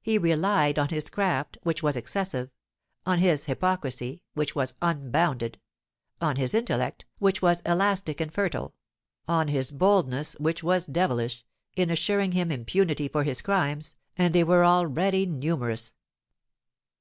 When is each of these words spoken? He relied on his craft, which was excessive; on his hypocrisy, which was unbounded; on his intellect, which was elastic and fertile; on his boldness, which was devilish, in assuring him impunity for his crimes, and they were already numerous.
He 0.00 0.18
relied 0.18 0.76
on 0.76 0.88
his 0.88 1.08
craft, 1.08 1.56
which 1.62 1.84
was 1.84 1.96
excessive; 1.96 2.50
on 3.06 3.20
his 3.20 3.44
hypocrisy, 3.44 4.20
which 4.34 4.56
was 4.56 4.74
unbounded; 4.82 5.60
on 6.20 6.34
his 6.34 6.52
intellect, 6.52 7.04
which 7.20 7.40
was 7.40 7.60
elastic 7.60 8.20
and 8.20 8.34
fertile; 8.34 8.74
on 9.28 9.46
his 9.46 9.70
boldness, 9.70 10.32
which 10.40 10.64
was 10.64 10.84
devilish, 10.86 11.44
in 11.76 11.90
assuring 11.90 12.32
him 12.32 12.50
impunity 12.50 13.06
for 13.06 13.22
his 13.22 13.40
crimes, 13.40 13.94
and 14.18 14.34
they 14.34 14.42
were 14.42 14.64
already 14.64 15.26
numerous. 15.26 15.94